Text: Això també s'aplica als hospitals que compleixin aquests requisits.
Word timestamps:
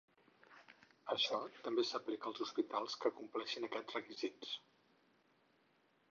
Això 1.15 1.41
també 1.67 1.83
s'aplica 1.89 2.25
als 2.31 2.41
hospitals 2.45 2.95
que 3.03 3.11
compleixin 3.17 3.67
aquests 3.67 3.97
requisits. 3.97 4.55